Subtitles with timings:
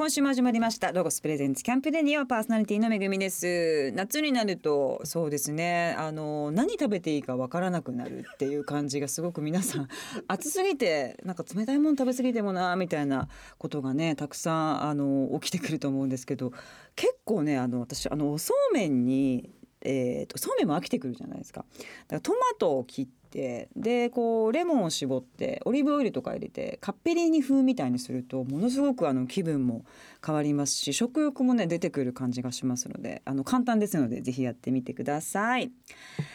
[0.00, 0.92] 今週も始まりました。
[0.92, 3.92] ロゴスプレゼンツキャンプデニオパーソナリティのめぐみです。
[3.92, 5.94] 夏になるとそうですね。
[5.98, 9.88] あの何食べていいかわからなくなるっていう感じがすごく皆さん
[10.26, 13.28] 暑すぎてなんか冷たいもの食べ過ぎてもなみたいな
[13.58, 16.54] ことがねたくさんあの起きてくると思うんですけど
[16.96, 19.50] 結構ねあの私あのおそうめんに
[19.82, 21.64] えーと、そうめんも飽きてくるじゃないですか。
[21.70, 21.84] だか
[22.16, 29.84] らトマトを切ってでこうレモンを絞ってオリーブオイルとか入れてカッペリーニ風みたいにするとものすごくあの気分も
[30.24, 35.70] 変わりますし食欲もね出てくる感じがしますのであの簡単ですのでぜひやってみてください。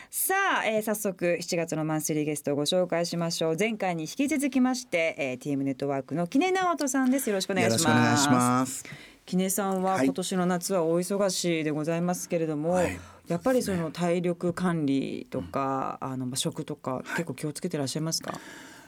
[0.09, 3.55] さあ、えー、早速7月のマンスリーゲストをご紹介しましょう。
[3.59, 7.30] 前回に引き続きまして、えー、TM ネットワークの木根直人さんです。
[7.30, 8.84] よろしくお願いします。
[9.25, 12.98] 木根さんは今年の夏はお忙しいでございますけれども、はい
[13.28, 18.42] やっぱりその体力管理とか、うん、あの食とか結構気をつけてらっしゃいますか、はい、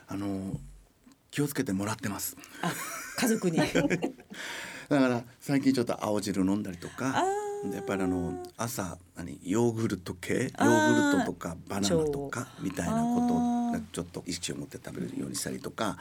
[0.09, 0.57] あの
[1.31, 2.37] 気をつけてもらってます。
[2.61, 2.71] あ
[3.17, 3.57] 家族に？
[4.89, 7.25] だから最近ちょっと青汁飲んだりとか
[7.73, 10.33] やっぱりあの朝何ヨーグルト系？
[10.33, 15.97] ヨーグルトとかバナナとかみたいなことをちょっと意識を持って食べるようにしたりとか。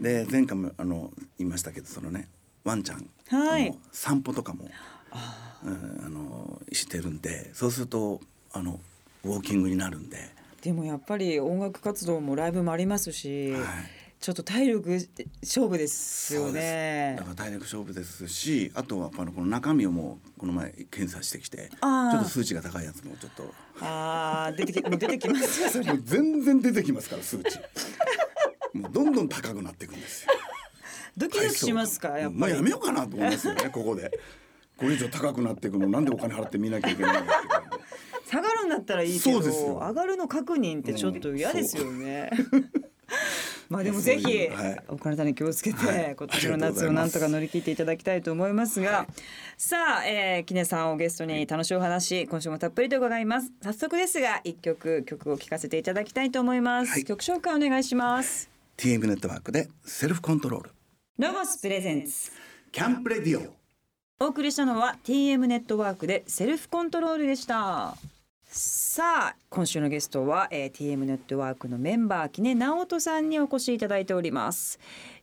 [0.00, 2.28] で前回もあの言いましたけどそのね
[2.64, 4.72] ワンちゃんの散歩とかも、はい
[5.14, 8.20] あのしてるんでそうすると
[8.52, 8.80] あの
[9.24, 10.34] ウォーキングになるんで。
[10.60, 13.62] でもやっぱり音楽活動もライブもありますし、はい、
[14.18, 14.98] ちょっと体力
[15.42, 17.16] 勝負ですよね。
[17.18, 23.54] だから体力勝負ですし、あとはこの中身をもうこの前検査してきて、ちょっと数値が高いやつもちょっと。
[23.82, 25.98] ああ出てきもう出てきますよそれ。
[26.02, 27.58] 全然出てきますから数値。
[28.72, 30.32] もうどんどん高くなっていくんですよ。
[31.18, 32.34] ドキドキしますかやっぱり。
[32.36, 34.10] まあやめようかなと思いますよねここで。
[34.76, 37.20] これ以上高くなっていくのなんでお金払って見なきゃいけないの
[38.26, 42.30] 下がるんだったらいいけど上がるの確認ってちょっと嫌ですよね。
[43.68, 49.06] まあでもぜひ、はい、お体に気をつけて、はい、今年の夏をなんとか乗り切っていただきたいと思いますが、はい、
[49.56, 53.52] さあ、えー、キネさんをゲストに楽しいお話今週もたっぷりと伺います。
[53.62, 58.50] 早速ですが一曲曲を聴かせていただきたいと思います、曲紹介お願いします。
[58.76, 60.70] TM ネットワークでセルフコントロール。
[61.18, 63.63] ロゴス presents。camp radio
[64.20, 67.96] お送りしたのは TM ネットワークで Self Control でした。
[68.46, 74.78] さあ今週のゲストは、えー、TM ネットワークのメンバー木根直人さんにお越しいただいております、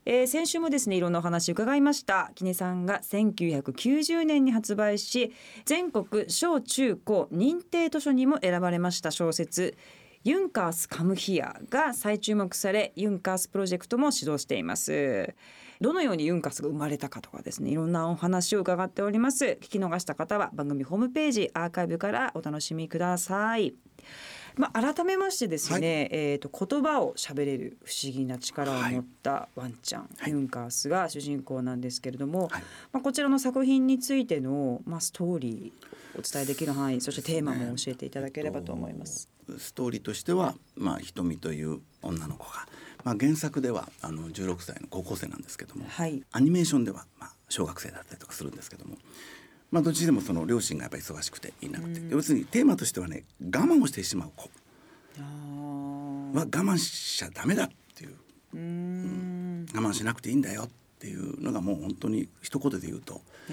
[0.05, 2.31] えー、先週もですねいろんなお話伺いました。
[2.35, 5.31] 木根さんが1990年に発売し
[5.63, 9.11] 全国小中高認定図書にも選ばれました。
[9.11, 9.77] 小説
[10.25, 15.33] ユンカースカムヒアが再注目されユンカースプロジェクトも始動しています。
[15.81, 19.57] どのようにユンカスが生まれたかとかですねいろんなお話を伺っております。
[19.61, 23.73] 聞き逃した方は番組ホームページアーカイブからお楽しみください。
[24.57, 39.29] まあ、改めましてですね、はい、えーと、言葉を喋れる不思議な力を持ったワンちゃん、はい、ユンカースが主人公なんですけれども、はい、まあ、こちらの作品についての、まあ、ストーリーお伝えできる範囲そしてテーマも教えていただければと思います。
[39.57, 42.67] ストーリーとしては、まあ、瞳という女の子が
[43.03, 48.97] まあ、原作ではあの16歳の高校生なんですけども、はい、アニメーションではまあ小学生だったりとかするんですけども、
[49.71, 54.49] まあ、どっちでもその両親がやっぱり忙しくていなくて、要するにテーマとしてはね我慢をしてしまう子
[55.19, 55.21] は
[56.33, 58.15] 我慢しちゃダメだっていう、
[58.53, 60.69] うん、我慢しなくていいんだよっ
[60.99, 63.51] ていうのがもう本当に一言で言うとあ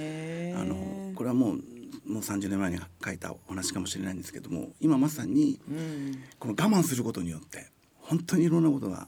[0.64, 1.58] のこれはもう
[2.06, 5.58] もう30年前に書いたお話かもしれないんですけども今まさに
[6.38, 7.66] この我慢することによって
[8.00, 9.06] 本当にいろんなことが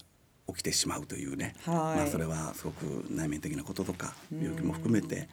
[0.52, 5.28] 起きてしまうというね、はい、まあ、それはすごく内面的なこととか病気も含めて。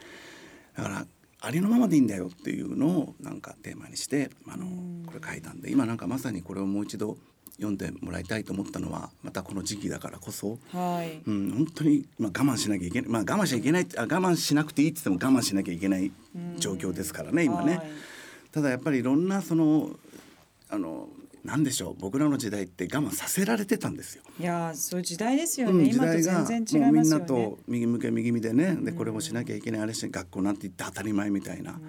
[0.75, 1.07] だから
[1.39, 4.65] ありのままでいいんだよっていうのをなんかテーマにしてあの
[5.05, 7.17] これ書いたんで今なんかまさにこれをもう一度
[7.57, 16.11] 読んでもらいたいと思ったのはまたこの時期だからこそ、はい、うん、本当に、まあ、我慢しなきゃいけない、まあ、我慢しちゃいけないあ我慢しなくていいって言っても我慢しなきゃいけない
[16.57, 17.77] 状況ですからね今ね。
[17.77, 17.89] はい、
[18.51, 19.91] ただやっぱりいろんなその
[20.69, 21.07] あの
[21.47, 24.23] 何でしょう僕らの時代って我慢させられてたんですよ。
[24.37, 31.79] いやそういう時代ですよね、うん、時代がもうみんなと右向け右見でねでこれもしなきゃいけないあれして学校なんて言って当たり前みたいな。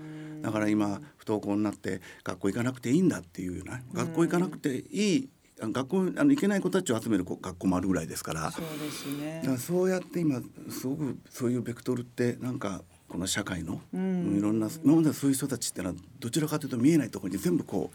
[0.42, 3.82] だから今不登校になって学校行かなくていいんだっていうな。
[3.92, 5.28] 学校行かなくていい
[5.58, 8.52] 学校あの行けない子たちを集める学校もあるぐらいですから。
[8.52, 9.40] そうですね。
[9.42, 10.40] だからそうやって今
[10.70, 17.90] すごくそういうベクトルってなんかこの社会の、うん、いろんな今までそういう人たちってのはどちらかというと見えないところに全部こ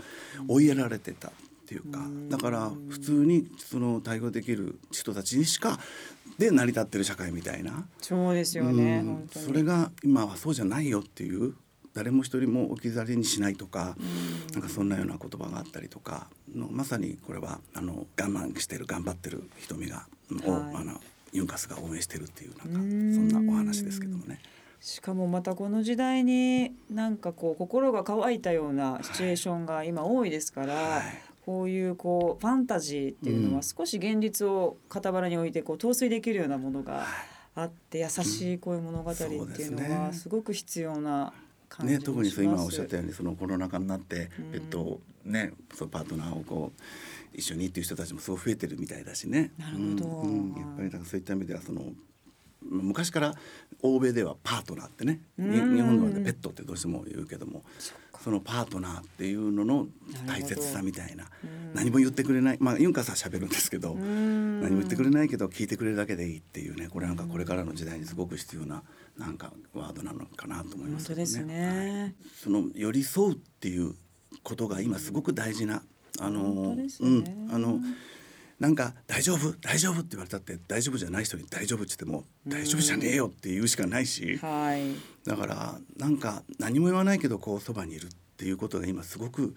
[0.47, 1.31] う追いやられてた
[1.63, 1.99] っていうか
[2.29, 5.79] だから普通にその対応できる人たちにしか
[6.37, 7.85] で成り立ってる社会みたいな。
[8.01, 11.53] そうですよね、それが今はそうじゃないよっていう
[11.93, 13.95] 誰も一人も置き去りにしないとか、
[14.53, 20.07] なんかそんなような言葉があったりとかのまさにこれはあの我慢してる頑張ってる瞳が
[20.45, 20.99] を、はい、あの
[21.31, 24.39] ユンカスが応援してるっていうなんかそんなお話ですけどもね。
[24.79, 31.03] しかもまたこの時代になんかこう心が乾いたようなシチュエーションが今多いですから、はい、
[31.45, 37.05] こういうこうファンタジーっていうのは少し現実を傍らに置いてこう陶酔できるようなものが
[37.55, 41.33] あって優しいこういう物語っていうのはすごく必要な
[41.69, 46.81] 感じね、特にそう今おっしゃったようにそのコロナ禍になって、えっとね、そのパートナーをこう
[47.33, 49.51] 一緒にっていう人たちもすごい増えてるみたいだしね。
[49.57, 51.81] なるほど、うん、やっぱりだからそういった意味ではその
[52.61, 53.33] 昔から
[53.81, 57.63] 欧米ではパートナーってね日本ではペットってどうしても言うけども
[58.23, 59.87] そのパートナーっていうのの
[60.25, 61.25] 大切さみたいな。
[61.73, 62.57] 何も言ってくれない。
[62.59, 66.87] まあユンカさん喋るんですけど何も言ってくれないけど聞いてくれるだけでいいっていうね。
[66.87, 68.83] これなんかこれからの時代にすごく必要な
[69.17, 71.15] なんかワードなのかなと思いますね。
[71.15, 71.67] ですね、
[72.01, 73.93] はい、その寄り添うっていう
[74.41, 75.83] ことが今すごく大事な
[76.19, 77.49] あの、ね、うん。
[77.51, 77.79] あの
[78.59, 79.53] なんか「大丈夫？
[79.61, 84.95] 大丈夫」って言われたって大丈夫じゃない人に「大丈夫」って言っても「大丈夫じゃねえよ」って言うしかないし、はい、
[85.25, 89.53] だからなんか何も言わないけどこうそばにいるっていうことが今すごく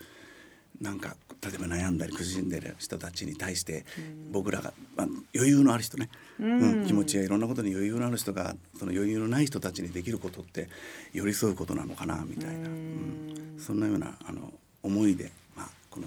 [0.81, 3.84] なんか例えば悩んだり苦しんでる人たちに対して
[4.31, 6.10] 僕らが、まあ、余裕のある人ね、
[6.40, 10.69] うん、うん、気持ちやいろんなことに余裕のある人がその余裕のない人たちにできることって
[11.12, 14.52] 寄り添うことなのかなみたいな、うん、そんなようなあの
[14.82, 16.06] 思いで、まあ、この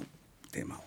[0.51, 0.83] テーマを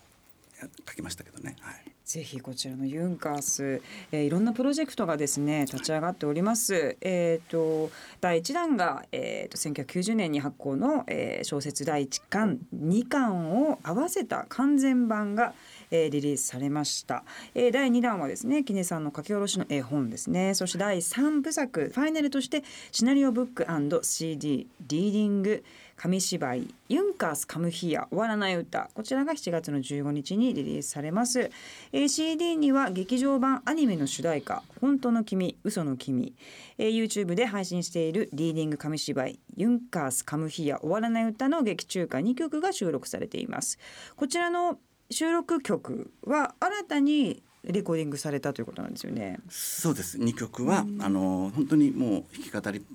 [0.87, 1.55] 書きましたけどね。
[1.59, 3.81] はいぜひこちらのユンカース、
[4.11, 6.95] えー、いろんなプロジェクトがですね立ち上がっております。
[7.01, 15.55] えっ、ー、と第1弾が、えーと、1990年に発行の、えー、小説第1巻2巻を合わせた完全版が、
[15.91, 17.23] えー、リリースされました、
[17.55, 20.53] えー、第2弾はですねキネさんの書き下ろしの絵本ですね。
[20.53, 23.65] そして第3部作ファイナルとしてシナリオブック
[24.03, 25.63] &CD リーディング
[25.95, 28.89] 紙芝居ユンカースカムヒア終わらない歌。
[28.93, 31.51] こちらが7月の15日にリリースされます、
[31.91, 36.33] えー、CD には劇場版アニメの主題歌本当の君嘘の君、
[36.77, 43.77] えー、YouTube で配信しているリーディング紙芝居ユンカースカムヒア終わらない歌の劇中歌2曲が収録されています。
[44.15, 44.79] こちらの
[45.13, 49.39] 収録曲は新たにレコーディングされたということなんですよね。
[49.49, 50.17] そうです。
[50.17, 52.85] 二曲は、あの本当にもう弾き語り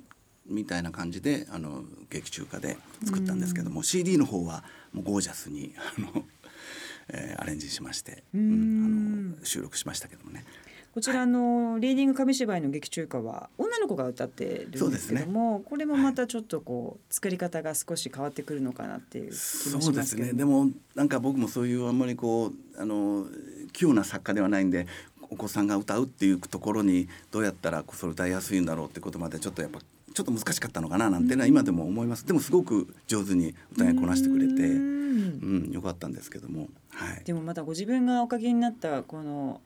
[0.47, 6.25] みたいな感じであの劇中歌で作ったんですけども、うん、CD の方はもうゴージャスにあの、
[7.09, 10.45] えー、アレンジしまして、うん、あの収録しましたけどもね。
[10.95, 20.33] こちらの、はい、リーディング紙芝居の劇中歌は女の子が歌ってるんですけども、ね、これもまたちょっとこう、作り方が少し変わってくるのかなっていうそうですね。
[20.33, 23.27] でもなんか僕もそういうあんまりこうあの
[23.73, 24.87] 器用な作家ではないんで
[25.31, 32.27] お子さんが歌うっていうところにどうやったらそれ歌いやすいんだろうってことまでちょっとやっぱちょっと難しかったのかななんていうのは今でも思います。
[32.27, 39.61] でもすごく上手に歌いこなしてくれてうんよかったんですけども、はい、でもまたご自分がお書きになったこの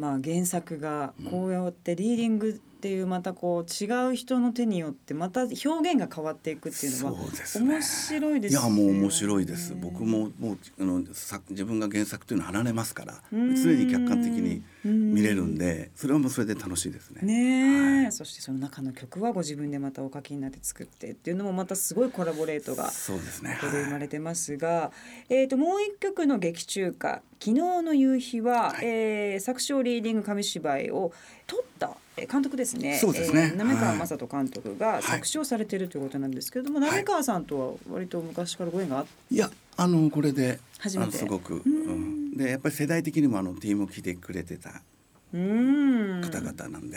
[0.00, 9.74] まあ原作がこうやってリーディングっていうまたこう違う人の手によってまた表現が変わっていくっていうのは面白いです、ね、いやもう面白いです。
[9.74, 11.00] 僕ももうあの
[11.50, 17.20] 自分が原作というのは離れますから常に客観的に見れるんでそれはもうそれで楽しいですね。
[17.22, 23.58] ね、はい、そしてその中の曲はご自分でまたお書きになって作ってっていうのもまたすごいコラボレートがそうですね。
[23.60, 24.92] ここで生まれてますが、は
[25.28, 31.12] い、えっ、ともう一曲の劇中歌昨日の夕日は、はい、えー、作詞リーディング紙芝居を
[31.46, 31.96] 撮った
[32.26, 32.98] 監督ですね。
[32.98, 33.52] そうですね。
[33.52, 41.12] えー、滑川雅人監督が作詞をされているということなんですけれども、はい、滑川さんとは割と昔からご縁があっいやあのこれで初めて。
[41.12, 44.70] すごく、うん、でやっぱり世代的にもあのティームを聞いてくれてた
[45.32, 46.96] 方々なんで、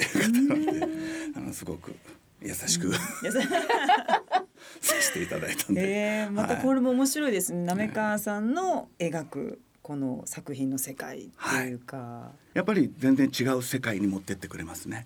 [1.36, 1.96] あのすごく
[2.42, 3.00] 優しく、 さ
[4.82, 15.06] せていただいたんで、えー、またこれも面白いですね、滑川さんの描くこの作品の世界っていうか、はい、やっぱり全然違う世界に持ってってくれますね。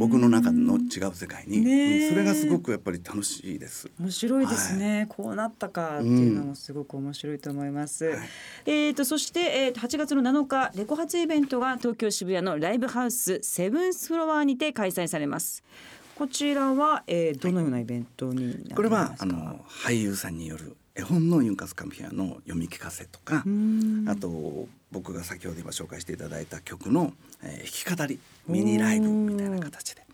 [0.00, 3.88] 僕の中の違う世界に、ね、それがすごくやっぱり楽しいです。
[4.00, 15.62] 面白いですね、はい、こうなったかっていうのもすごく面白いと思います、うん、えっ、とそして、えー、8月の7日レコ発イベントが東京渋谷のライブハウスセブンスフロアにて開催されます。
[16.16, 23.44] こちらは、えー、どのようなイベントになりますか、これはあの俳優さんによる絵本のユンカスカムヒアの読み聞かせとか
[24.08, 27.12] あと僕が先ほど今紹介していただいた曲の、
[27.42, 30.06] えー、弾き語りミニライブみたいな形で。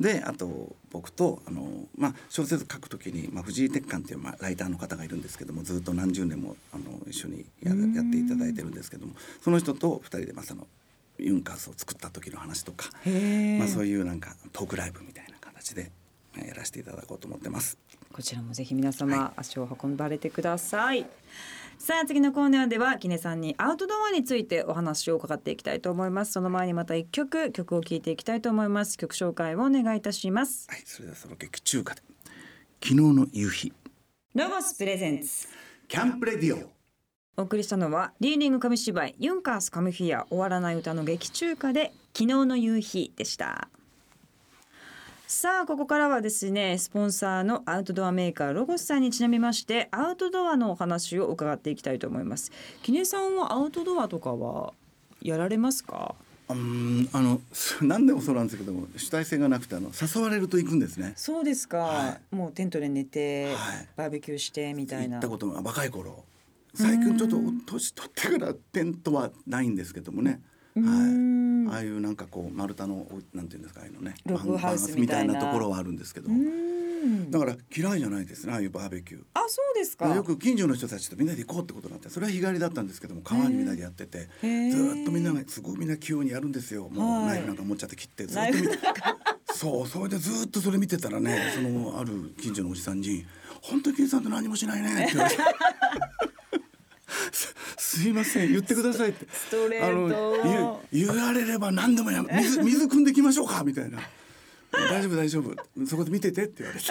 [0.00, 10.66] であと僕とあの、まあ、小説書くときに、まあ、藤井鉄幹っていう、まあ、ライターの方がいるんですけどもずっと何十年もあの一緒にややっていただいてるんですけどもその人と2人で、まあ、その
[11.18, 12.90] ユンカスを作った時の話とか、
[13.58, 15.92] まあ、そういうなんかトークライブみたいな形で
[16.36, 17.78] やらせていただこうと思ってます。
[18.12, 21.06] こちらもぜひ皆様足を運ばれてください、はい、
[21.78, 26.32] さあ次のコーナーではきねさんにアウトドアについてお話を伺っていきたいと思います。
[26.32, 28.98] その前にまた一曲曲を聴いていきたいと思います。
[28.98, 30.68] 曲紹介をお願いいたします。
[30.70, 32.02] はいそれではその劇中歌で。
[32.82, 33.72] 昨日の夕日。
[34.34, 35.48] ロゴスプレゼンツ。
[35.88, 36.70] キャンプレディオ。
[37.36, 43.68] お送りしたのはリーディング紙芝居ユンカースカムフィア終わらない歌の劇中歌で昨日の夕日でした
[45.34, 52.52] さあここからはですねスポンサーのアウトドアメーカーロゴスさんにちなみましてアウトドアのお話を伺っていきたいと思います。
[52.82, 54.74] キネさんはアウトドアとかは
[55.22, 56.14] やられますか？
[56.50, 57.40] うんあの
[57.80, 61.14] 何でもそうなんですけども主体性がなくてあの誘われると行くんですね。
[61.16, 63.54] そうですか、はい、もうテントで寝て、はい、
[63.96, 65.14] バーベキューしてみたいな。
[65.14, 66.24] 行ったことも若い頃。
[66.74, 70.42] 最近ちょっと年取ってからテントはないんですけどもね、
[70.74, 75.38] はい、ああいうなんかこう丸太のなんていうんですかあのねログハウスみたいな。
[75.38, 76.28] ところはあるんですけど。
[77.30, 79.22] だから嫌いじゃないですねああいうバーベキュー。
[79.34, 80.14] あそうですか。
[80.14, 86.88] よく近所の人たちとみんなで行こうってことになってそれは日帰りだったんですけども川にみんなでやっててずっとみんながすごいみんな急にやるんですよ。
[86.88, 88.78] もうナイフなんか持っちゃって切ってずっと見て。
[89.54, 93.24] そうそれでずっとそれ見てたらねそのある近所のおじさんに
[93.62, 95.42] 「本当に金さんって何もしないね」って言われて。
[97.32, 99.26] すいません言ってくださいって。
[99.82, 104.00] あの言言われれば何でもや 水水汲んできましょうかみたいな。
[104.72, 105.86] 大丈夫大丈夫。
[105.86, 106.86] そこで見ててって言われて。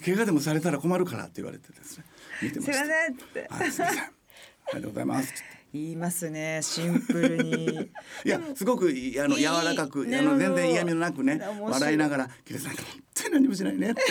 [0.04, 2.04] 怪我でもされたら困るからって言われてですね。
[2.42, 2.72] 見てました。
[2.72, 3.46] すいませんって。
[3.50, 4.02] はいすいません。
[4.02, 5.34] ありがとうございます。
[5.72, 6.60] 言いますね。
[6.62, 7.90] シンプルに。
[8.24, 14.02] いやすごくあの柔らかくあの全然嫌味のなくね笑いながら「キレさん本当に何もしないね」って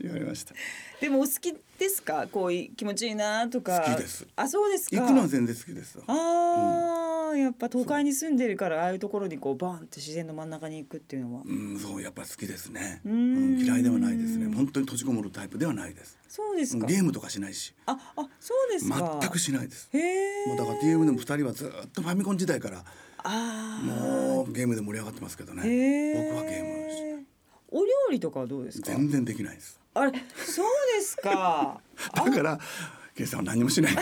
[0.00, 0.54] 言われました。
[1.00, 2.26] でもお好きですか？
[2.30, 3.80] こういう気持ちいいなとか。
[3.80, 4.26] 好きです。
[4.36, 4.96] あそうですか。
[4.96, 11.42] 行くのは全然好きですああ、うん、やっぱ都会に住んでるからああいうところにこうバンって自然の真ん中に行くっていうのは。
[11.44, 13.00] うんそうやっぱ好きですね。
[13.04, 13.58] うん。
[13.60, 14.54] 嫌いではないですね。
[14.54, 16.18] 本当に閉じこもるタイプではないです。
[16.28, 16.86] そうですか。
[16.86, 17.74] ゲームとかしないし。
[17.86, 19.18] ああそうですか。
[19.20, 19.88] 全くしないです。
[19.92, 22.84] へえもうだから TM でも二人はずっとファミコン時代から
[23.18, 25.62] あもうゲームで盛り上がってますけどね。
[26.32, 27.24] 僕はゲーム
[27.76, 28.92] お料理とかはどうですか？
[28.92, 29.80] 全然できないです。
[29.94, 30.66] あれそう
[30.96, 31.80] ですか。
[32.14, 32.58] だから
[33.16, 33.92] ケイさんは何もしない。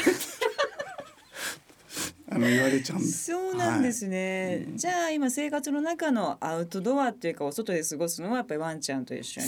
[2.34, 9.46] あの言われちゃうんそうなんですね、はい、じゃあ今生活の中のアウトドアっていうかお外で過ごすのはやっぱりワンちゃんと一緒に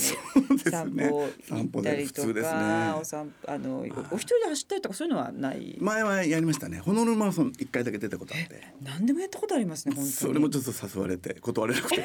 [0.70, 5.78] 散歩行ったりとか、ね、お散あの、はい、お一人で走ったりとかそういうのはない？
[5.80, 6.78] 前はやりましたね。
[6.78, 8.74] ホノルルマラソン一回だけ出たことあって。
[8.82, 11.96] 何でもやったことありますね本当それもちょっと誘われて断れなくて。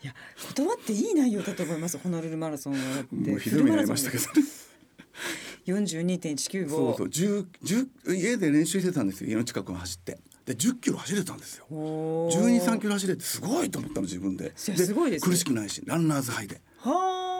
[0.00, 0.14] いや
[0.58, 2.78] 断っていい内容だと思いますホノルルマラソンは
[3.12, 4.28] もうひどい目になりましたけどね。
[5.66, 7.46] 42.195そうそう10
[8.04, 9.30] 10家で練習してたんですよ。
[9.30, 10.18] 家の近くを走って。
[10.46, 11.66] で10キロ走れたんですよ。
[11.70, 14.52] 123キロ走れてすごいと思ったの自分で。
[14.56, 16.60] すごいです、ね、苦しくないしランナーズハイで。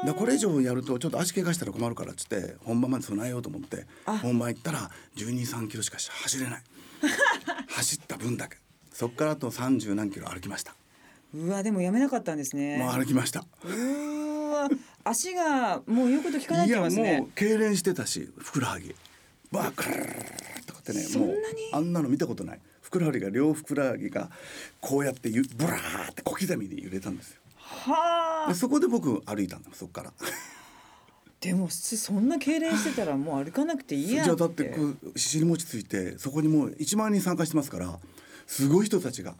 [0.06, 3.86] だこれ以上やるとちょっと足怪我したら困るからっつって本番まで備えようと思って
[4.22, 6.62] 本番行ったら123キロしか走れない。
[7.66, 8.58] 走った分だけ。
[8.92, 10.74] そっからあと30何キロ歩きました
[11.34, 12.78] うわでもやめなかったんですね。
[12.78, 13.44] もう歩きました。
[13.64, 14.68] うわ
[15.04, 18.94] 足がもう言うこと聞かないいやもう痙攣してたしふくらはぎ。
[19.50, 21.36] バカーとかってねもう
[21.72, 24.30] あんなの見たことないふくらはぎが両ふくらはぎが
[24.80, 30.12] こうやってゆブラーって小刻みに揺れたんですよはあそこで僕歩いたんだそこから
[31.40, 37.98] でもそんな痙攣してたらもう歩かなくていいやじゃあだってこう尻餅ついてそこにもう1万人参加してますから
[38.46, 39.34] すごい人たちが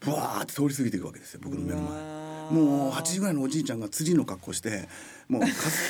[0.00, 2.26] ブワーって通り過ぎていくわけですよ僕の目の前。
[2.50, 4.88] もう80ぐらいのおじいちゃんが辻の格好して
[5.28, 5.42] もう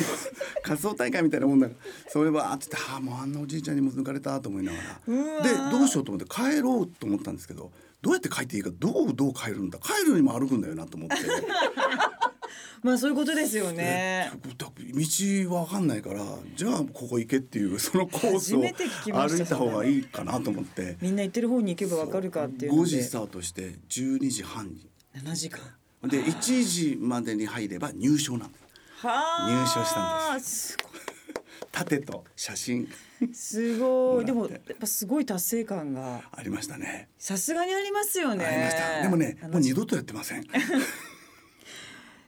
[0.64, 1.68] 仮装大会みたいなもんだ。
[1.68, 5.70] からそれはって言ってああもうあんなおじいちゃんにも抜かれたと思いながら。
[5.70, 7.70] でどうしようと思って帰ろうと思ったんですけど
[8.00, 9.78] どうやって帰っていいかどうどう帰るんだ。
[9.78, 11.16] 帰るにも歩くんだよなと思って。
[12.82, 14.30] まあそういうことですよね。
[14.44, 20.96] 道わかんないからじゃあここ行けっていうそのコースを歩いた方がいいかなと思って。
[21.00, 24.88] みんな行ってる方に行けばわかるかっていう5時スタートして12時半に。
[25.16, 25.60] 7時間。
[26.04, 28.66] で1時までに入れば入賞なんです。
[29.02, 30.76] 入賞したんです。
[31.72, 32.88] 盾と写真。
[33.32, 34.24] すごい。
[34.24, 36.22] でもやっぱすごい達成感が。
[36.32, 37.08] ありましたね。
[37.18, 38.70] さすがにありますよね。
[39.02, 40.46] でもねもう二度とやってません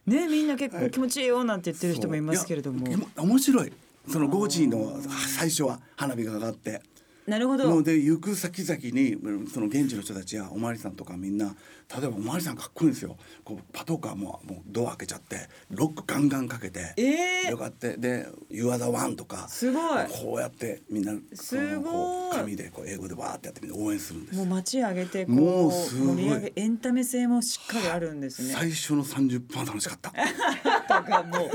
[0.09, 2.87] ねみんな結構気持ちいいよなんて言ってる人もいますけれども、
[3.17, 3.73] 面白い。
[4.11, 5.01] その5時の
[5.37, 6.81] 最初は花火が上がって。
[7.29, 7.69] なるほど。
[7.69, 9.19] ので行く先々に
[9.53, 11.55] その現地の人たちやお巡りさんとかみんな
[11.95, 13.17] 例えばお巡りさんかっこいいんですよ。
[13.45, 17.99] こうパトカーももうドア開けちゃってロックガンガンかけて、えー、よかって。
[17.99, 20.07] で「You are the one」とかすごい。
[20.09, 22.37] こうやってみんなすごい。
[22.37, 26.17] 紙でこう英語でわーってやってみんな応援するんですもう街上げてこうもうすごい。
[26.17, 28.55] 盛り上げエンタメ性もしっかりあるんですね。
[28.55, 30.13] 最初の30分は楽しかった。
[30.89, 31.51] だからもう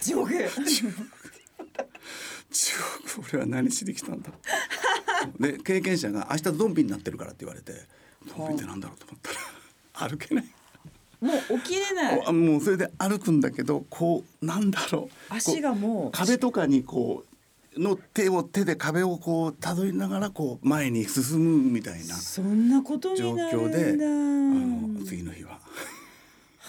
[0.00, 0.32] 地獄
[2.50, 2.72] 中
[3.14, 4.30] 国俺は何しに来たんだ？
[5.38, 7.72] で経験者が「明日ゾンビになってるから」って言われて
[8.26, 10.44] ゾンビってなんだろうと思ったら歩けない。
[11.20, 12.32] もう起きれない。
[12.32, 15.34] もうそれで歩くんだけどこうなんだろう。
[15.34, 16.10] 足がもう。
[16.12, 17.24] 壁とかにこ
[17.74, 25.60] うの手を手で壁をこうたどりながらこう前に進むみたいなそんなこと状況であの次の日は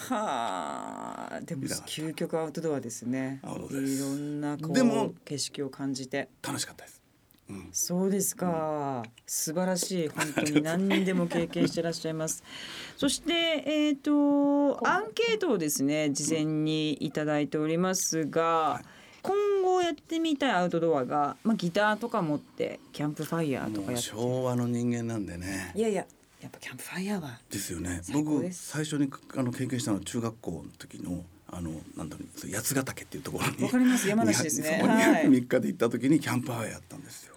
[0.08, 3.42] はあでも究極アウトドアですね。
[3.44, 6.30] いろんなこうでも景色を感じて。
[6.42, 7.02] 楽しかったです、
[7.50, 10.08] うん、そうですか、うん、素晴らしい。
[10.08, 12.44] 本当に何人でも経験してらっしゃいます。
[12.98, 13.34] そして
[13.66, 18.86] えっ、ー、とアンケートをですね事前にいただいておりますが、はい。
[19.22, 24.08] 今後やってみたいアウトドアが、まあ、ギターとか持ってキャンプファイヤーとかやって。
[24.08, 25.74] 昭和の人間なんでね。
[25.76, 26.06] いやいや
[26.42, 27.40] やっぱキャンプファイヤーは。
[27.50, 28.02] ですよね。
[28.14, 33.64] 僕最初にあの経験したのは中学校の時のあのなんだろう八ヶ岳っていうところに。
[33.64, 34.08] わかります。
[34.10, 34.80] 山梨ですね。
[34.82, 35.02] そこに
[35.38, 37.36] 3日で行った時にキャンプファイヤーやったんですよ。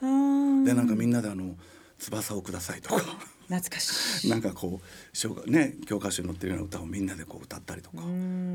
[0.64, 1.56] でなんかみんなであの
[1.98, 3.00] 翼をくださいとか。
[3.48, 4.30] 懐かしい。
[4.30, 8.02] なんかこう小学ね教科書に載ってるような歌をみんなでこう歌ったりとか。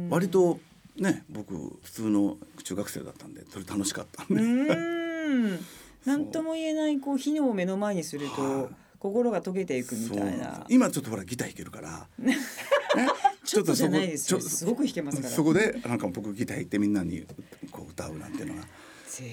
[0.10, 0.62] 割と
[0.96, 5.60] ね僕普通の中学生だったんでそれ楽しかったんで。
[6.06, 10.66] なんとも言えないこう火のを目の前にすると、はあ心が溶けていくみたいな。
[10.70, 12.08] 今ちょっとほらギター弾けるから。
[12.20, 12.38] ね
[13.46, 14.42] ちょっとじゃないですよ。
[14.42, 15.34] すごく弾けますから。
[15.34, 17.26] そこでなんか僕ギター弾いてみんなに
[17.72, 18.68] こう歌うなんていうのが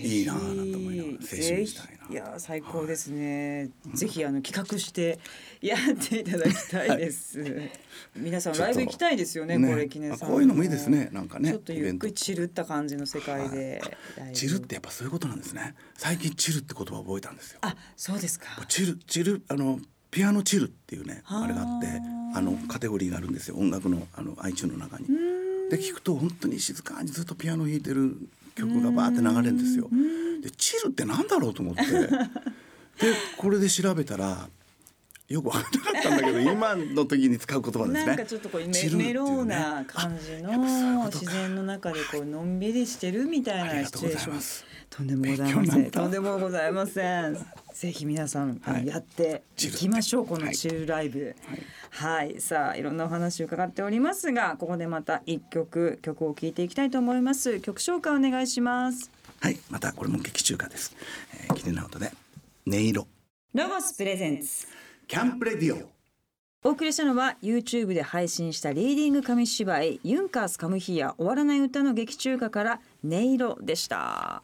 [0.02, 2.06] いいなあなんて思いながら青春したいな。
[2.10, 5.18] いや最高ですね、はい、ぜひあの企画して
[5.60, 7.70] やっていただきたいです、はい、
[8.16, 9.68] 皆さんライブ行きたいですよねね。
[9.70, 10.28] これ記念さん。
[10.28, 13.82] こういうのもいいですねなんかねちょっとゆっくりチルった感じの世界で、
[14.18, 15.74] はい、チルってやっぱそういうことなんですね。
[15.96, 17.58] 最近チルって言葉覚えたんですよ。
[17.62, 18.46] あそうですか。
[18.68, 21.46] チルチルあのピアノチルっていうねあ。
[21.46, 21.88] れがあって
[22.36, 23.56] あのカテゴリーがあるんですよ。
[23.56, 25.06] 音楽のあの iTunes の中に。
[25.70, 28.16] で聞くと本当に静かにずっとピアノ弾いてる
[28.54, 29.88] 曲がバーって流れるんですよ。
[30.42, 32.08] でチルってなんだろうと思って で
[33.36, 34.48] これで調べたら
[35.28, 38.06] よく分からなかったんだけど 今の時に使う言葉ですね。
[38.06, 44.40] なんかちょっとこうメメローな感じの自然の中でこうのんびりしてるみたいなシチュエーション。
[44.90, 45.90] とんでもございません。
[45.90, 47.46] とんでもございません。
[47.72, 51.34] ぜひ皆さん、はい、やっていきましょうこのチルライブ。
[51.48, 51.62] はい、
[51.94, 57.60] はい、さあいろんなお話を伺っておりますが、ここでまた一曲曲を聴いていきたいと思います。
[57.60, 59.12] 曲紹介お願いします。
[59.40, 60.96] はい、またこれも劇中歌です。
[61.44, 62.12] えー、キネナウトで
[62.66, 63.06] 音色。
[63.54, 64.66] ロゴスプレゼンツ。
[65.06, 65.88] キャンプレディオ
[66.64, 74.42] お送りしたのは YouTube で配信したリーディング紙芝居ユンカースカムヒア終わらない歌の劇中歌から音色でした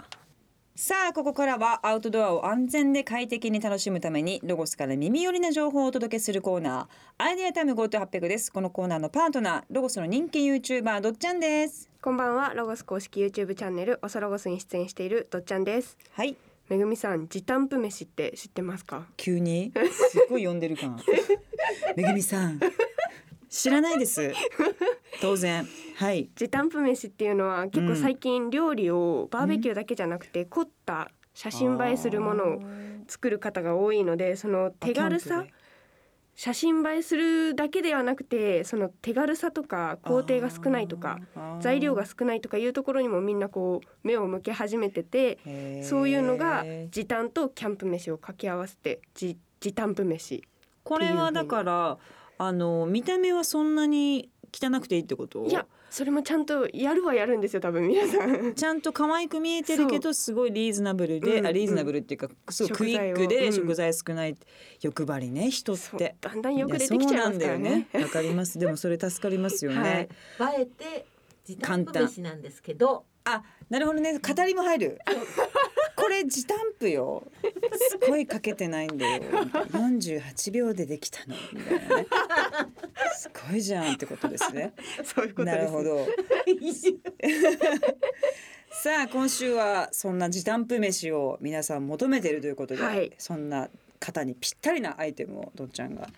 [0.82, 7.22] さあここからはアウトドアを安全で快適に楽しむためにロゴスから耳寄りな情報をお届けするコーナー。
[7.22, 8.50] アイデアタイム GoTo800 です。
[8.50, 11.90] このコーナーのパートナーロゴスの人気 YouTuber どっちゃんです。
[12.00, 12.54] こんばんは。
[12.54, 15.98] ロゴス公式 YouTube チャンネルおそロゴスに出演しているどっちゃんです。
[16.12, 16.34] はい。
[16.70, 19.04] めぐみさん時短プ飯って知ってますか？
[19.18, 19.74] 急に？
[19.74, 20.98] すっごい呼んでる感。
[21.94, 22.58] めぐみさん
[23.50, 24.32] 知らないです。
[25.20, 25.66] 当然。
[25.96, 26.30] はい。
[26.36, 32.62] 時短プ飯っていうのは結構最近料理をバーベキューだけじゃなくて凝った写真映えするものを
[33.08, 35.44] 作る方が多いのでその手軽さ
[36.36, 41.18] 写真映えするだけではなくてその手軽さとか工程が少ないとか
[41.60, 50.42] 材料が少ないとかいうところにもみんなこう目を向け始めててそういうのが時短とキャンプ飯を掛け合わせて時時短プ飯
[50.82, 51.98] これはだから
[52.42, 55.44] あの見た目はそんなに汚くていいってこと？
[55.44, 58.54] いやそれもちゃんとやるはやるんですよ多分皆さん。
[58.54, 64.36] ちゃんと可愛く見えてるけどすごいリーズナブルで、うん、あリーズナブルっていうかすごいクイックで食材少ない、うん、
[64.80, 66.16] 欲張りね人って。
[66.18, 67.88] だんだんよく出てきちゃいますからね。
[67.92, 68.58] わ、ね、 かります。
[68.58, 71.06] でもそれ助かりますよね、はい、映えて
[71.44, 74.18] 時短飯なんですけどあなるほどね。
[74.18, 74.98] 語りも入る。
[75.94, 77.22] これ時短プよ。
[77.90, 79.22] すごいかけてないんだよ。
[79.22, 81.36] 48秒でできたの。
[81.52, 82.06] みたいなね。
[83.16, 84.72] すごいじゃんってことですね。
[85.04, 86.04] そういうことなるほど。
[88.72, 93.68] さあ今週はそんな時短プ飯を皆さん求めているということで、はい、そんな
[94.00, 96.08] 方にぴったりなアイテムをどっちゃんが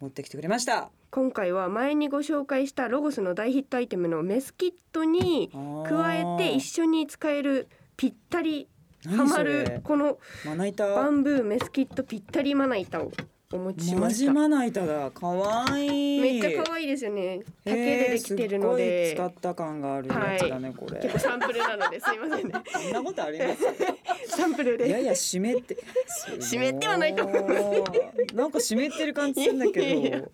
[0.00, 5.50] 持ってきてくれました、はい今回は前にご紹介したロゴスの大ヒットアイテムのメスキットに
[5.86, 8.66] 加えて一緒に使えるぴったり
[9.04, 13.12] はまるこのバンブーメスキットぴったりまな板を
[13.52, 14.32] お持ちしました。
[14.32, 15.10] まな板だ。
[15.12, 15.28] 可
[15.70, 17.40] 愛いめっちゃ可愛いですよね。
[17.64, 19.12] 竹でできてるので。
[19.14, 21.00] 使った感があるやつだね、はい、これ。
[21.00, 22.54] 結構サンプルなのですいませんね。
[22.72, 24.36] そんなことあります？
[24.36, 24.88] サンプルで。
[24.88, 25.76] いやいや湿って。
[26.40, 28.34] 湿ってはないと思います。
[28.34, 30.30] なんか湿ってる感じするんだけど。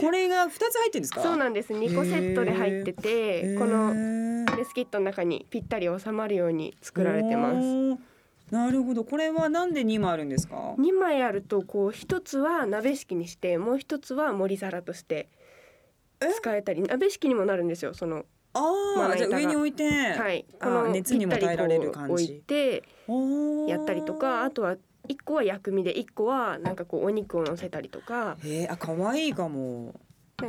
[0.00, 1.22] これが二つ入ってるんですか？
[1.22, 1.72] そうなんです。
[1.72, 8.11] 二個セットで入ってて、このメスキットの中にぴったり収まるように作られてます。
[8.52, 9.02] なるほど。
[9.02, 15.30] これはなんで2枚あるんですか？2枚あるとこう一つは鍋敷にしてもう一つは盛り皿として
[16.20, 20.44] 使えたり鍋敷にもなるんですよそのああじゃ上に置いてはい。
[20.60, 22.12] この熱にも耐えられる感じ。
[22.12, 22.82] 置いて
[23.68, 24.76] やったりとかあとは
[25.08, 28.36] 一個は薬味で一個はなんかこうお肉を乗せたりとか。
[28.44, 29.94] へえあ可愛いかも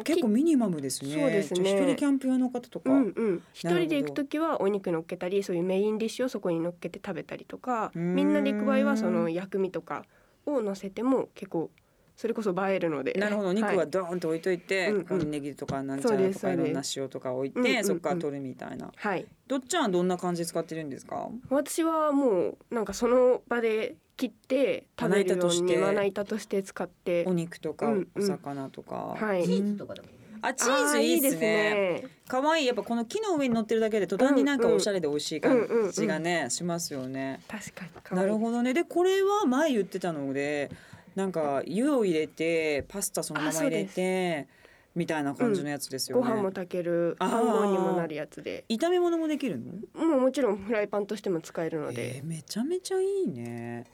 [0.03, 1.13] 結構ミニマムですね。
[1.13, 1.71] そうですね。
[1.71, 2.91] 一人キャンプ用の方とか。
[2.91, 3.43] うんうん。
[3.53, 10.06] 一人で行くときはお肉乗っけたり、そういうメインディッシュをそこに乗っけて食べたりとか、みんなで行く場合はその薬味とか
[10.45, 11.69] を乗せても結構
[12.15, 13.13] それこそ映えるので。
[13.13, 13.53] なるほど。
[13.53, 18.91] 肉はドーンと置いといて、はい、ネギとかなんちゃらとかいろんな塩とか置いて、そこから取るみたいな。
[18.95, 19.25] はい。
[19.47, 21.29] どっちはどんな感じで使ってるんですか？
[21.49, 27.26] 私はもうなんかその場で切って食べるようにまな板として使って。
[27.26, 30.08] お肉とかお魚とか、はい、チーズとかでも
[30.43, 32.04] あチーズいいですね。
[32.28, 37.39] 可愛いやっぱこの木の上に乗ってるだけで途端になんかおしゃれで美味しい感じがね、しますよね。
[37.47, 38.73] 確かになるほどね。
[38.73, 40.69] でこれは前言ってたので
[41.15, 44.47] なんか湯を入れてパスタそのまま入れて
[44.95, 48.63] みたいな感じのやつですよね、ご飯も炊ける飯盒にもなるやつで。
[48.69, 50.06] 炒め物もできるの？
[50.06, 53.86] もうもちろんフライパンとしても使えるので、えー、めちゃめちゃいいね。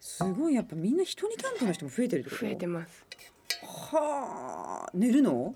[0.00, 2.42] すごいやっぱみんな一人キャンプの人も増えてるってこと？
[2.42, 3.04] 増えてます。
[3.92, 4.90] はあ。
[4.94, 5.54] 寝るの？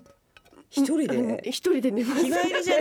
[0.75, 1.41] 一人で？
[1.45, 2.23] 一人で寝ます。
[2.25, 2.77] 日帰りじゃ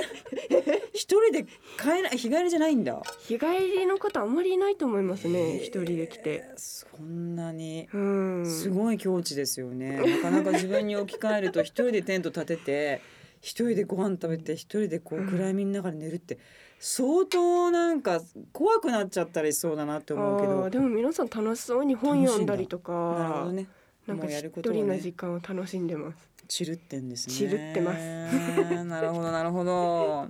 [0.95, 1.45] 一人で
[1.79, 3.03] 帰ら日帰りじゃないんだ。
[3.21, 3.47] 日帰
[3.81, 5.57] りの方あんまりいないと思いますね。
[5.59, 6.45] 一人で来て。
[6.57, 7.87] そんなに。
[8.47, 9.99] すごい境地ですよね。
[9.99, 13.01] なかなか自分に置き換えると一人でテント立てて
[13.43, 16.39] 一人でご飯食べて一人でこう暗闇の中で寝るって
[16.79, 20.71] 相当なんか怖くなっちゃったりそうだなって思うけど。
[20.71, 22.93] でも皆さん楽しそうに本読んだりとか。
[23.19, 23.69] なるほどね。
[24.07, 27.35] なんか一人の時間を楽しんでますチルってんですね。
[27.35, 28.05] チルってます。
[28.85, 30.29] なるほどなるほど。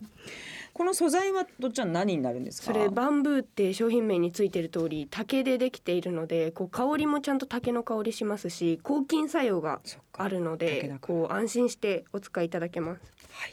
[0.72, 2.66] この素材はどっちは何になるんですか？
[2.66, 9.80] それバンブーって商品名についてる通り竹でできているので、こう香りもちゃんと竹の香りしますし、抗菌作用が
[10.12, 13.00] あるので、こう安心してお使いいただけます。
[13.32, 13.52] はい。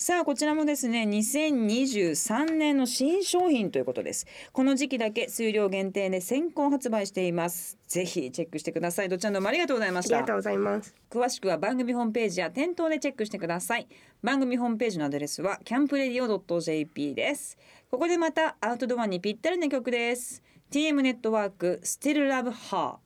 [0.00, 4.26] さあこちらもですね2023年の新商品ということです。
[4.52, 7.76] この時期だけ数量限定で先行発売しています。
[7.88, 9.08] ぜひチェックしてください。
[9.08, 10.18] どちらどうもありがとうございました。
[10.18, 10.94] ありがとうございます。
[11.10, 13.88] 詳しくは番組ホームページや店頭でチェックしてください。
[14.22, 17.58] 番組ホームページのアドレスはキャンプレディオ .jp です。
[17.90, 20.44] ここでまたアウトドアにぴったりな曲です。
[20.70, 22.98] TM ネットワーク Still Love Her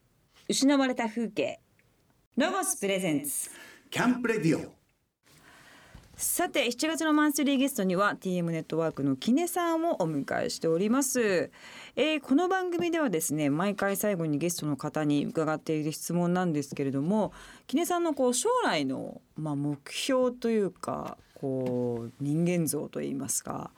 [0.47, 1.59] 失われた風景。
[2.37, 3.49] ロゴスプレゼンツ。
[3.89, 4.82] キャンプレディオ
[6.23, 11.51] さて7月のマンスリーゲストには TM ネットワークのキネさんをお迎えしております、
[11.97, 17.33] えー、この番組ではですね毎回最後にゲストの方に伺っている質問なんですけれども
[17.67, 23.73] キネさんのこう将来のまあ目標というかこう人間像といいますか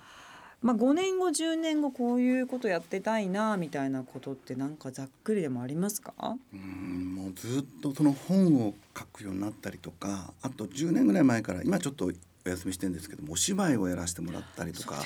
[0.60, 6.14] まあ、5年後10年後こういうことやってたいなみたいなことってなんかざっくりでもありますか？
[6.54, 12.10] うんもうずっとその本を書くようになったりとかあと10年ぐらい前から今ちょっと
[12.46, 15.02] お休みしてるんですけどもお芝居をやらせてもらったりとか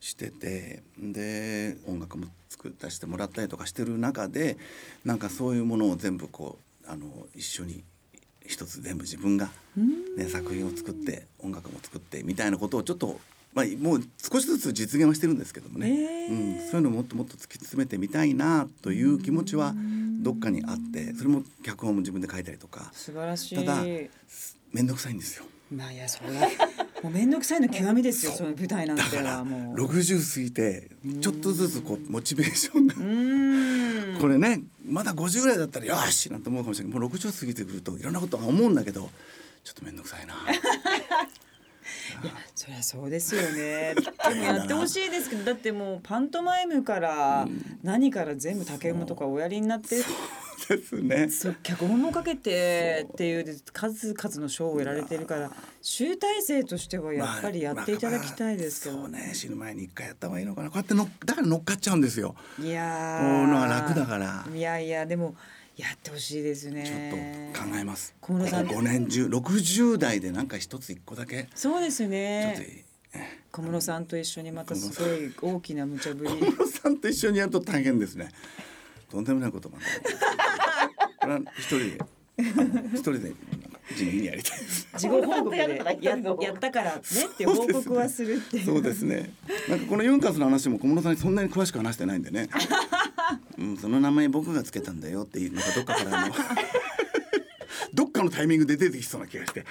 [0.00, 4.58] しててで音楽も作らせてもらったりとかしてる中で
[5.04, 7.82] なんかそういうものを全部こうあの一緒に
[8.46, 9.50] 一つ全部自分が、
[10.16, 13.20] ね、作品を作って音楽も作ってみたいなことをちょっと、
[13.54, 19.74] まあ、もう少しずつ実現はしてるんですけどもね、うん、そういうのをもっともっと突き詰めてみたいなという気持ちは
[20.20, 22.90] どっかにあってそれも脚本も自分で書いたりとか。
[22.92, 23.54] 素晴らしい。
[23.56, 23.82] ただ
[24.72, 25.44] 面倒くさいんですよ。
[25.70, 26.48] まあいやそれは
[27.02, 29.76] もう面倒くさいの極みですよその舞台なんてはもう。
[29.86, 32.86] 60過ぎてちょっとずつこうモチベーション
[34.14, 34.20] が。
[34.20, 36.98] これねまだ50ぐらいだったらよしなんて思うかもしれない。
[36.98, 39.08] もう60過ぎてくるといろんなことは思うんだけど
[39.64, 40.34] ちょっと面倒くさいな。
[42.22, 43.94] いやそりゃそうですよね。
[44.28, 47.48] でもやってほしいですけどだってもうパントマイムから
[47.82, 50.02] 何から全部竹馬とかおやりになって、
[50.76, 51.28] ですね。
[51.62, 55.50] 脚本もかけてっていう数々の賞を得られてるから
[55.82, 62.34] 集大成としてはやっぱりやっていただきたいですけど、ねまあまあ、そうね死ぬ前に一回やった方がいいのかなこうやってのだから乗っかっちゃうんですよ。
[62.60, 64.46] いやこうのが楽だから。
[64.54, 65.34] いやいやでも
[65.76, 66.84] やってほしいですね。
[67.54, 68.14] ちょっと考えます。
[68.20, 71.48] 小室さん5年中60代でなんか一つ一個だけ。
[71.54, 72.84] そうですね。
[73.50, 75.08] 小室さんと一緒にまたすご
[75.50, 76.30] い大きな無茶ぶり。
[76.38, 78.28] 小室さんと一緒にやると大変ですね。
[79.10, 79.90] とんでもないことばかり。
[81.58, 81.98] 一人で
[82.94, 83.32] 一人で
[83.96, 84.88] 地味にやりたいです。
[84.96, 88.64] 事後報告でややったからねって報告はするっていう。
[88.64, 89.32] そうですね。
[89.68, 92.48] なんかこのユンカスの話も小室さんにそんなに詳しく話してないんでね。
[93.58, 96.34] うん、その名前僕がつけたんだよっていうのがどっかからの
[97.92, 99.64] どっかのタイミングで出てきそうな気がして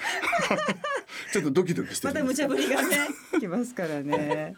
[1.32, 3.08] ちょっとドキドキしてまた無茶ぶりがね
[3.40, 4.54] きますからね。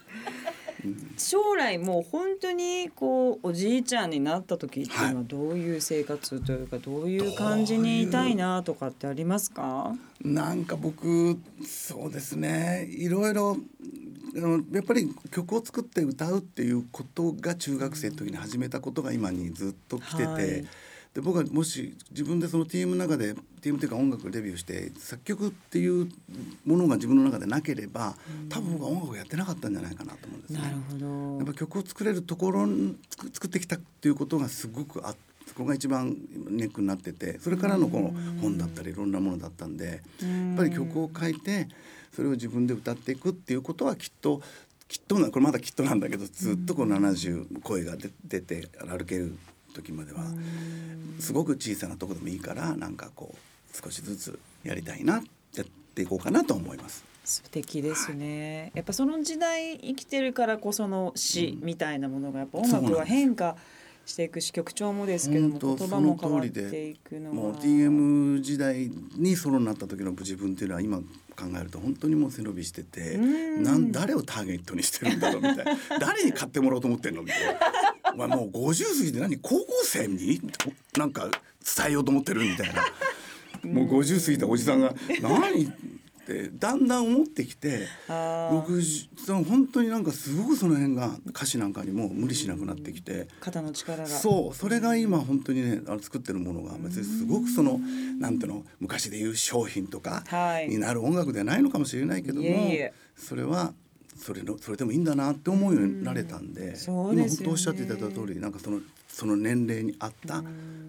[1.16, 9.95] 将来もう本当にこうおじいちゃんになった時っていうのはどういう生活というかどういう感じにいたいなとかってありますか？
[10.23, 13.57] なんか僕そうですねいろいろ
[14.73, 20.25] やっぱり曲を作って歌うっていうことが中学生の時に始めたことが今にずっと来てて。
[20.25, 20.64] はい
[21.14, 26.09] で僕はもし自分でその TM の中で TM というか音楽デビューして作曲っていう
[26.64, 28.14] ものが自分の中でなければ
[28.48, 30.61] 多分僕は音楽をやってなかったんじゃないかなと思うんですね。
[30.61, 32.66] なるほどやっぱ曲を作れるところ
[33.33, 35.33] 作ってきたっていうことがすごくあって。
[35.44, 36.16] そこが一番
[36.48, 39.94] ネックになっててそれからのこの本だったりいろんなものだったんでや
[40.55, 41.68] っぱり曲を書いて
[42.14, 44.40] それを自分で歌っていくっていうことはきっと
[44.88, 49.37] きっとなこれまだきっとなんだけどずっとこう70声が出て歩ける
[49.72, 50.24] 時までは
[51.18, 53.37] すごく小さなとこでもいいからなんかこう
[53.85, 55.22] 少しずつやりたいな
[55.54, 57.04] やっていこうかなと思います。
[57.24, 63.56] 素敵ですね、はい、やっぱその時代生きてるからこその詩みたいなものがやっぱ音楽は変化
[64.04, 67.35] していくし曲調もですけども言葉も変わっていくのは。
[67.35, 71.04] もう TM 時代にソロになった時の自分っていうのは今考
[71.58, 75.98] えると本当にもう背伸びしててなん誰をターゲットにしてるんだろうみたいな。
[76.00, 77.61] 誰に買ってもらおうと思ってんのみたいな
[78.14, 80.40] お前もう50過ぎて何高校生に？
[80.96, 81.29] なんか
[81.77, 82.83] 伝えようと思ってるみたいな。
[83.70, 85.64] もう50過ぎたおじさんが何？
[86.22, 88.81] ってだんだん思ってきて僕
[89.44, 93.27] 本当になんかすごくその辺が歌詞なんかにも無理しなくなってきて。
[93.40, 94.07] 肩の力が。
[94.07, 97.81] そうそれが今本当にねあの作ってるものが別にすごくその
[98.20, 100.22] なんていうの昔でいう商品とか
[100.68, 102.48] になる音楽ではないのかもしれないけども、
[103.16, 103.75] それは
[104.22, 110.42] それのそれでもいいんだなって思うようになれたんで、うん、今本当おっしゃっていただいた通りなんかそのその年齢に合った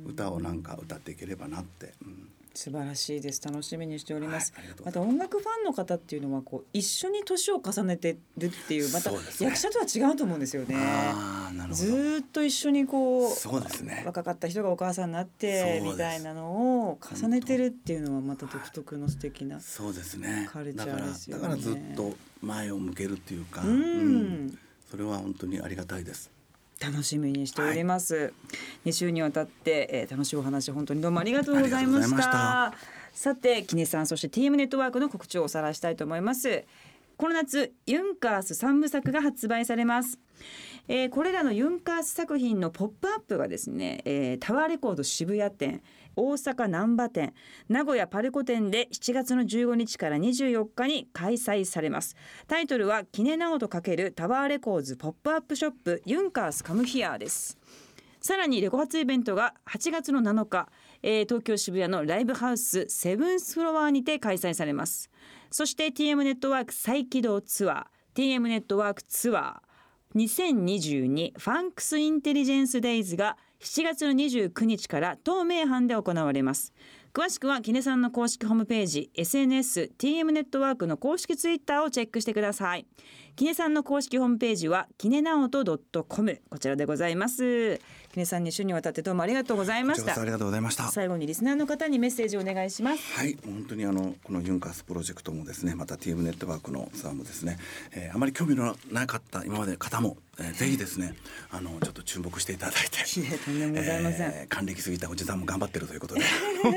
[0.05, 1.93] 歌をなんか歌っていければなって。
[2.05, 3.41] うん素晴らしいです。
[3.43, 10.83] 楽しみにしております、はい、また音楽ファンの方っていうのはこう一緒に年を重ねてるっていうまた役者とは違うと思うんですよね、ね、
[11.71, 14.03] ずっと一緒にこうそうですね。
[14.05, 20.47] 若かった人がお母さんになってみたいなのを重ねてるっていうのはまた独特の素敵なそうですね。
[20.51, 21.43] カルチャーですよね。
[21.43, 26.29] だからずっと前を向けるっていうか、うん、うん、それは本当にありがたいです
[26.83, 28.27] 楽しみにしております、は
[28.85, 32.73] い、2週にわたって、えー、楽しいお話本当にどうもありがとうございました。
[33.13, 36.65] さてキネさんそして TM ネットワークの告知をおさらいしたいと思います。
[37.15, 40.19] この夏ユンカース3部作が発売されます。
[40.87, 45.81] えー、これらのユンカース作品のポップアップがですね、えー、タワーレコード渋谷店
[46.15, 47.34] 大阪難波店
[47.67, 52.15] 名古屋パルコ店で7月の15日から24日に開催されます。
[52.47, 57.58] タイトルはキネナオと×タワーレコーズポップアップショップユンカースカムヒアです。
[58.21, 60.69] さらにレコ発イベントが8月の7日、
[61.02, 65.10] えー、東京渋谷のライブハウスセブンスフロアにて開催されます。
[65.52, 69.73] そして TM ネットワーク再起動ツアー TM ネットワークツアー
[70.15, 76.73] 2022ファンクスインテリジェンスデイズが7月の29日から東名阪で行われます。
[77.13, 82.86] 詳しくはキネさんの公式ホームページ SNS TM ネットワークの公式ツイッターをチェックしてください。
[83.38, 85.63] キネさんの公式ホームページはキネナオト
[86.04, 87.80] .com こちらでございます。
[88.13, 90.21] キネさんに週にわたってどうもありがとうございました。
[90.21, 90.88] ありがとうございました。
[90.89, 93.02] 最後にリスナーの方にメッセージをお願いします。
[93.17, 97.58] はい本当にあのこのユンカースプロジェクトもですねまた TM ネットワークのツアーもですね、
[97.91, 101.15] えー、あまり興味のなかった今まで方も、えー、ぜひですね
[101.49, 103.04] あのちょっと注目していただいて
[103.45, 106.21] とんでもございません、えー、還暦過ぎたおじさんも頑張ってるということで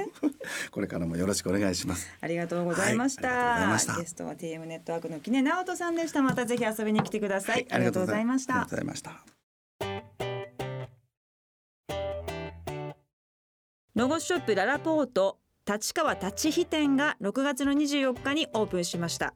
[0.72, 2.08] これからもよろしくお願いします。
[2.18, 6.22] ありがとうございました、はい、ゲストは TM ネットワークの木根直人さんでした。
[6.22, 8.54] またぜひ遊びに来てください、はい、ありがとうございました。
[8.54, 9.35] ありがとうございました
[13.96, 19.32] ロゴショップララポート立川立飛店が6月の24日にオープンしました。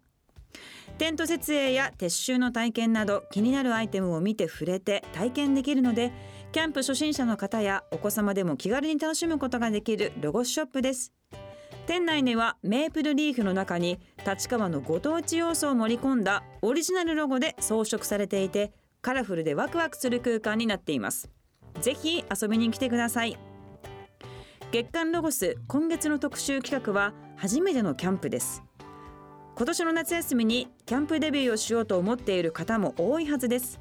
[0.98, 6.12] テント設営や撤収の体験など気になるアイテムを見て触れて体験できるので
[6.52, 11.14] キャンプ初心者の方やお子様でも気軽に楽しむことができるロゴショップです。
[11.86, 21.30] 店内にはメープルリーフの中に立川のご当地要素を盛り込んだオリジナルロゴで装飾されていてカラフルでワクワクする空間になっています。
[21.80, 23.38] ぜひ遊びに来てください。
[24.72, 28.62] 月刊ロゴス今月の特集企画は初めてのキャンプです。
[29.56, 33.80] 今年の夏休みにキャンプデビューをしようと思っている方も多いはずです。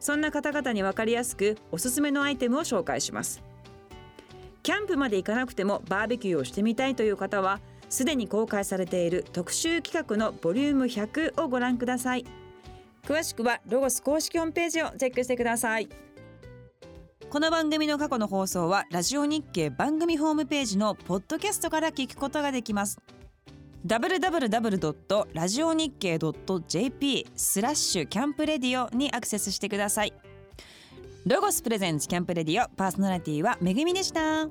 [0.00, 3.42] そんな方々に分かりやすくおすすめのアイテムを紹介します。
[4.62, 12.24] キャンプまで行かなくてもバーベキューをしてみたいという方はすでに公開されている特集企画のボリューム100をご覧ください。
[13.04, 15.90] 詳しくはロゴス公式ホームページをチェックしてください。
[17.36, 22.98] この番組の過去の放送はラジオ日経番組ホームページのポッドキャストから聞くことができます
[23.86, 25.26] www.
[25.34, 26.18] ラジオ日経
[26.66, 30.14] .jp スラッシュキャンプレディオにアクセスしてください
[31.26, 34.48] ロゴスプレゼンツキャンプレディオパーソナリティはめぐみでした。